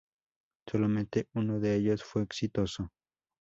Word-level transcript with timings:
Solamente 0.65 1.27
uno 1.35 1.59
de 1.59 1.75
ellos 1.75 2.03
fue 2.03 2.23
exitoso. 2.23 2.89